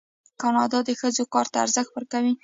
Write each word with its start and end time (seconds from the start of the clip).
کاناډا 0.41 0.79
د 0.87 0.89
ښځو 1.01 1.23
کار 1.33 1.47
ته 1.51 1.57
ارزښت 1.65 1.89
ورکوي. 1.93 2.33